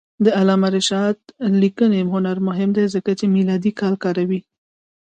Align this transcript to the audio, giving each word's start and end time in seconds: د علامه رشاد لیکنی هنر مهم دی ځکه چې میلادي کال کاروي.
د 0.25 0.27
علامه 0.39 0.69
رشاد 0.77 1.17
لیکنی 1.61 2.01
هنر 2.13 2.37
مهم 2.47 2.69
دی 2.77 2.85
ځکه 2.95 3.11
چې 3.19 3.25
میلادي 3.35 3.71
کال 3.79 3.95
کاروي. 4.03 4.39